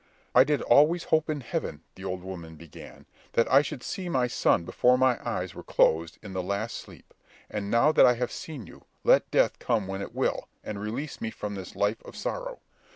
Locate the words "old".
2.05-2.23